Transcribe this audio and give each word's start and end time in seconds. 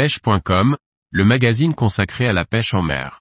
pêche.com, 0.00 0.78
le 1.10 1.24
magazine 1.26 1.74
consacré 1.74 2.26
à 2.26 2.32
la 2.32 2.46
pêche 2.46 2.72
en 2.72 2.80
mer. 2.80 3.20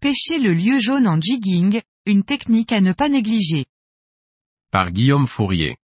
Pêcher 0.00 0.38
le 0.38 0.52
lieu 0.52 0.78
jaune 0.78 1.08
en 1.08 1.20
jigging, 1.20 1.80
une 2.06 2.22
technique 2.22 2.70
à 2.70 2.80
ne 2.80 2.92
pas 2.92 3.08
négliger. 3.08 3.66
Par 4.70 4.92
Guillaume 4.92 5.26
Fourier. 5.26 5.76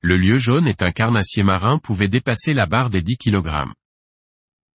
Le 0.00 0.16
lieu 0.16 0.38
jaune 0.38 0.66
est 0.66 0.82
un 0.82 0.90
carnassier 0.90 1.44
marin 1.44 1.78
pouvait 1.78 2.08
dépasser 2.08 2.52
la 2.52 2.66
barre 2.66 2.90
des 2.90 3.02
10 3.02 3.16
kg. 3.16 3.68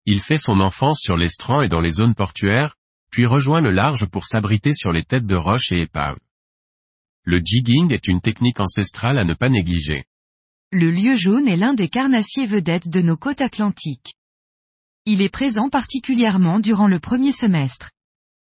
Il 0.05 0.19
fait 0.19 0.37
son 0.37 0.59
enfance 0.59 0.99
sur 0.99 1.15
l'estran 1.15 1.61
et 1.61 1.69
dans 1.69 1.79
les 1.79 1.93
zones 1.93 2.15
portuaires, 2.15 2.75
puis 3.09 3.25
rejoint 3.25 3.61
le 3.61 3.71
large 3.71 4.05
pour 4.05 4.25
s'abriter 4.25 4.73
sur 4.73 4.91
les 4.91 5.03
têtes 5.03 5.25
de 5.25 5.35
roches 5.35 5.71
et 5.71 5.81
épaves. 5.81 6.17
Le 7.23 7.39
jigging 7.43 7.93
est 7.93 8.07
une 8.07 8.19
technique 8.19 8.59
ancestrale 8.59 9.17
à 9.17 9.23
ne 9.23 9.33
pas 9.33 9.47
négliger. 9.47 10.03
Le 10.71 10.91
lieu 10.91 11.15
jaune 11.15 11.47
est 11.47 11.55
l'un 11.55 11.73
des 11.73 11.87
carnassiers 11.87 12.45
vedettes 12.45 12.89
de 12.89 13.01
nos 13.01 13.15
côtes 13.15 13.39
atlantiques. 13.39 14.15
Il 15.05 15.21
est 15.21 15.29
présent 15.29 15.69
particulièrement 15.69 16.59
durant 16.59 16.87
le 16.87 16.99
premier 16.99 17.31
semestre. 17.31 17.91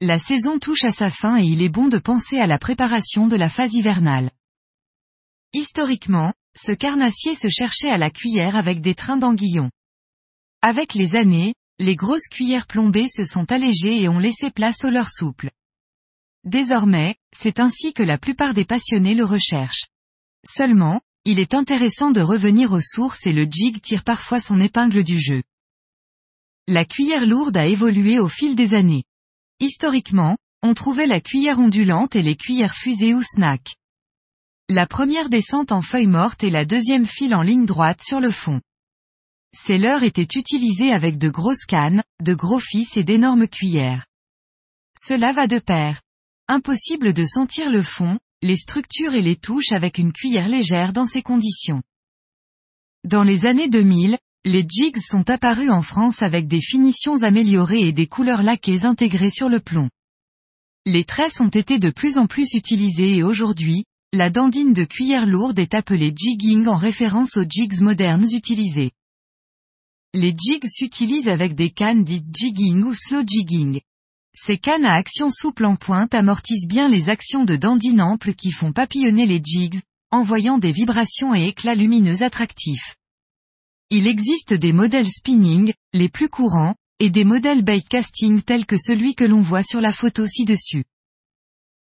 La 0.02 0.18
saison 0.18 0.58
touche 0.58 0.84
à 0.84 0.92
sa 0.92 1.10
fin 1.10 1.38
et 1.38 1.46
il 1.46 1.62
est 1.62 1.70
bon 1.70 1.88
de 1.88 2.00
penser 2.00 2.40
à 2.40 2.48
la 2.48 2.58
préparation 2.58 3.28
de 3.28 3.36
la 3.36 3.50
phase 3.50 3.74
hivernale. 3.74 4.32
Historiquement, 5.54 6.34
ce 6.56 6.72
carnassier 6.72 7.36
se 7.36 7.48
cherchait 7.48 7.90
à 7.90 7.98
la 7.98 8.10
cuillère 8.10 8.56
avec 8.56 8.82
des 8.82 8.96
trains 8.96 9.18
d'anguillons. 9.18 9.70
Avec 10.66 10.94
les 10.94 11.18
années, 11.18 11.56
les 11.78 11.98
grosses 11.98 12.30
cuillères 12.32 12.68
plombées 12.68 13.10
se 13.10 13.26
sont 13.26 13.52
allégées 13.52 14.02
et 14.02 14.08
ont 14.08 14.18
laissé 14.18 14.50
place 14.50 14.86
au 14.86 14.90
leurre 14.90 15.12
souple. 15.12 15.52
Désormais, 16.46 17.18
c'est 17.36 17.60
ainsi 17.60 17.92
que 17.92 18.02
la 18.02 18.18
plupart 18.18 18.54
des 18.54 18.64
passionnés 18.64 19.14
le 19.14 19.26
recherchent. 19.26 19.88
Seulement, 20.48 21.02
il 21.26 21.42
est 21.42 21.54
intéressant 21.54 22.12
de 22.12 22.22
revenir 22.22 22.72
aux 22.72 22.80
sources 22.80 23.28
et 23.28 23.34
le 23.34 23.44
jig 23.44 23.82
tire 23.82 24.06
parfois 24.06 24.40
son 24.40 24.62
épingle 24.62 25.04
du 25.04 25.20
jeu. 25.20 25.44
La 26.70 26.86
cuillère 26.86 27.26
lourde 27.26 27.58
a 27.58 27.68
évolué 27.68 28.20
au 28.20 28.30
fil 28.30 28.56
des 28.56 28.74
années. 28.74 29.04
Historiquement, 29.60 30.38
on 30.62 30.74
trouvait 30.74 31.08
la 31.08 31.20
cuillère 31.20 31.60
ondulante 31.60 32.16
et 32.16 32.22
les 32.22 32.38
cuillères 32.38 32.74
fusées 32.74 33.14
ou 33.14 33.22
snack. 33.22 33.76
La 34.70 34.88
première 34.88 35.28
descente 35.28 35.74
en 35.74 35.82
feuille 35.82 36.08
morte 36.08 36.42
et 36.46 36.50
la 36.50 36.64
deuxième 36.64 37.06
file 37.06 37.36
en 37.36 37.42
ligne 37.42 37.66
droite 37.66 38.02
sur 38.02 38.22
le 38.22 38.32
fond. 38.32 38.62
Ces 39.56 39.78
leurres 39.78 40.04
étaient 40.04 40.28
utilisées 40.40 40.92
avec 40.92 41.18
de 41.18 41.30
grosses 41.30 41.66
cannes, 41.66 42.04
de 42.22 42.34
gros 42.34 42.60
fils 42.60 42.98
et 42.98 43.04
d'énormes 43.04 43.48
cuillères. 43.48 44.06
Cela 44.98 45.32
va 45.32 45.48
de 45.48 45.60
pair. 45.60 46.02
Impossible 46.48 47.14
de 47.14 47.26
sentir 47.26 47.70
le 47.70 47.82
fond, 47.82 48.20
les 48.42 48.58
structures 48.58 49.14
et 49.14 49.22
les 49.22 49.36
touches 49.36 49.72
avec 49.72 49.98
une 49.98 50.12
cuillère 50.12 50.50
légère 50.50 50.92
dans 50.92 51.06
ces 51.06 51.22
conditions. 51.22 51.82
Dans 53.06 53.24
les 53.24 53.46
années 53.46 53.70
2000, 53.70 54.18
les 54.46 54.66
jigs 54.68 54.98
sont 54.98 55.30
apparus 55.30 55.70
en 55.70 55.82
France 55.82 56.22
avec 56.22 56.48
des 56.48 56.62
finitions 56.62 57.24
améliorées 57.24 57.88
et 57.88 57.94
des 57.94 58.08
couleurs 58.08 58.44
laquées 58.44 58.86
intégrées 58.86 59.32
sur 59.32 59.50
le 59.50 59.60
plomb. 59.60 59.90
Les 60.86 61.06
tresses 61.06 61.40
ont 61.40 61.50
été 61.50 61.80
de 61.80 61.92
plus 61.92 62.18
en 62.18 62.28
plus 62.28 62.54
utilisées 62.54 63.16
et 63.16 63.24
aujourd'hui, 63.24 63.86
la 64.12 64.30
dandine 64.30 64.74
de 64.74 64.84
cuillère 64.84 65.26
lourde 65.26 65.60
est 65.60 65.74
appelée 65.74 66.14
jigging 66.16 66.68
en 66.68 66.76
référence 66.76 67.38
aux 67.38 67.46
jigs 67.48 67.80
modernes 67.80 68.28
utilisés. 68.34 68.92
Les 70.16 70.30
jigs 70.38 70.68
s'utilisent 70.68 71.28
avec 71.28 71.56
des 71.56 71.72
cannes 71.72 72.04
dites 72.04 72.28
jigging 72.32 72.84
ou 72.84 72.94
slow 72.94 73.24
jigging. 73.26 73.82
Ces 74.36 74.60
cannes 74.60 74.86
à 74.86 74.94
action 74.94 75.32
souple 75.32 75.66
en 75.66 75.76
pointe 75.76 76.14
amortissent 76.14 76.68
bien 76.68 76.88
les 76.88 77.10
actions 77.10 77.46
de 77.46 77.56
dandine 77.56 78.02
ample 78.02 78.36
qui 78.36 78.52
font 78.52 78.72
papillonner 78.72 79.26
les 79.26 79.42
jigs, 79.44 79.82
envoyant 80.12 80.60
des 80.60 80.72
vibrations 80.72 81.34
et 81.34 81.48
éclats 81.48 81.74
lumineux 81.74 82.22
attractifs. 82.22 82.96
Il 83.90 84.06
existe 84.06 84.54
des 84.54 84.72
modèles 84.72 85.12
spinning, 85.12 85.74
les 85.94 86.10
plus 86.10 86.30
courants, 86.30 86.76
et 87.00 87.10
des 87.10 87.24
modèles 87.24 87.64
bait 87.64 87.82
casting 87.82 88.44
tels 88.44 88.68
que 88.68 88.78
celui 88.78 89.16
que 89.16 89.24
l'on 89.24 89.42
voit 89.42 89.64
sur 89.64 89.82
la 89.82 89.92
photo 89.92 90.28
ci-dessus. 90.28 90.84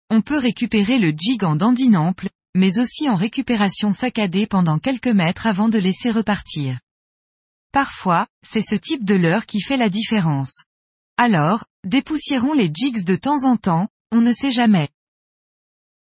On 0.10 0.22
peut 0.22 0.38
récupérer 0.38 1.00
le 1.00 1.12
jig 1.12 1.44
en 1.44 1.58
dandine 1.58 1.98
ample, 1.98 2.30
mais 2.56 2.80
aussi 2.80 3.10
en 3.10 3.16
récupération 3.16 3.92
saccadée 3.92 4.48
pendant 4.48 4.80
quelques 4.80 5.08
mètres 5.08 5.48
avant 5.48 5.68
de 5.68 5.80
laisser 5.80 6.12
repartir. 6.12 6.80
Parfois, 7.76 8.26
c'est 8.42 8.62
ce 8.62 8.76
type 8.76 9.04
de 9.04 9.16
leurre 9.16 9.46
qui 9.46 9.60
fait 9.60 9.76
la 9.76 9.90
différence. 9.90 10.64
Alors, 11.18 11.66
dépoussiérons 11.84 12.54
les 12.54 12.72
jigs 12.74 13.04
de 13.04 13.18
temps 13.18 13.44
en 13.44 13.58
temps, 13.58 13.90
on 14.14 14.22
ne 14.22 14.32
sait 14.32 14.52
jamais. 14.52 14.88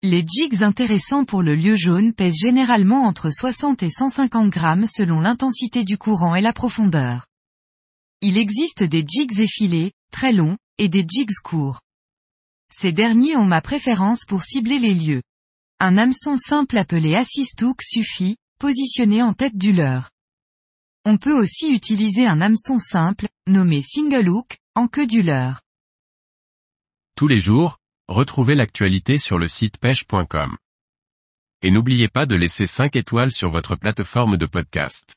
Les 0.00 0.24
jigs 0.24 0.62
intéressants 0.62 1.24
pour 1.24 1.42
le 1.42 1.56
lieu 1.56 1.74
jaune 1.74 2.14
pèsent 2.14 2.38
généralement 2.38 3.02
entre 3.02 3.30
60 3.30 3.82
et 3.82 3.90
150 3.90 4.48
grammes 4.48 4.86
selon 4.86 5.18
l'intensité 5.18 5.82
du 5.82 5.98
courant 5.98 6.36
et 6.36 6.40
la 6.40 6.52
profondeur. 6.52 7.26
Il 8.20 8.38
existe 8.38 8.84
des 8.84 9.04
jigs 9.04 9.36
effilés, 9.40 9.90
très 10.12 10.32
longs, 10.32 10.58
et 10.78 10.88
des 10.88 11.04
jigs 11.04 11.34
courts. 11.42 11.80
Ces 12.72 12.92
derniers 12.92 13.34
ont 13.34 13.44
ma 13.44 13.60
préférence 13.60 14.24
pour 14.24 14.44
cibler 14.44 14.78
les 14.78 14.94
lieux. 14.94 15.22
Un 15.80 15.98
hameçon 15.98 16.36
simple 16.36 16.78
appelé 16.78 17.16
assist 17.16 17.60
hook 17.60 17.82
suffit, 17.82 18.36
positionné 18.60 19.20
en 19.20 19.32
tête 19.32 19.56
du 19.56 19.72
leurre. 19.72 20.10
On 21.08 21.18
peut 21.18 21.38
aussi 21.40 21.72
utiliser 21.72 22.26
un 22.26 22.40
hameçon 22.40 22.80
simple, 22.80 23.28
nommé 23.46 23.80
single 23.80 24.28
hook, 24.28 24.58
en 24.74 24.88
queue 24.88 25.06
du 25.06 25.22
leurre. 25.22 25.60
Tous 27.14 27.28
les 27.28 27.38
jours, 27.38 27.78
retrouvez 28.08 28.56
l'actualité 28.56 29.16
sur 29.16 29.38
le 29.38 29.46
site 29.46 29.78
pêche.com. 29.78 30.56
Et 31.62 31.70
n'oubliez 31.70 32.08
pas 32.08 32.26
de 32.26 32.34
laisser 32.34 32.66
5 32.66 32.96
étoiles 32.96 33.30
sur 33.30 33.50
votre 33.50 33.76
plateforme 33.76 34.36
de 34.36 34.46
podcast. 34.46 35.14